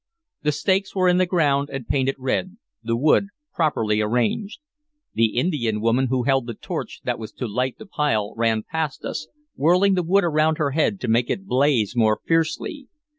The 0.41 0.51
stakes 0.51 0.95
were 0.95 1.07
in 1.07 1.19
the 1.19 1.27
ground 1.27 1.69
and 1.71 1.87
painted 1.87 2.15
red, 2.17 2.57
the 2.81 2.97
wood 2.97 3.27
properly 3.53 4.01
arranged. 4.01 4.57
The 5.13 5.37
Indian 5.37 5.79
woman 5.79 6.07
who 6.07 6.23
held 6.23 6.47
the 6.47 6.55
torch 6.55 7.01
that 7.03 7.19
was 7.19 7.31
to 7.33 7.47
light 7.47 7.77
the 7.77 7.85
pile 7.85 8.33
ran 8.35 8.63
past 8.63 9.05
us, 9.05 9.27
whirling 9.55 9.93
the 9.93 10.01
wood 10.01 10.23
around 10.23 10.57
her 10.57 10.71
head 10.71 10.99
to 11.01 11.07
make 11.07 11.29
it 11.29 11.45
blaze 11.45 11.95
more 11.95 12.19
fiercely. 12.25 12.87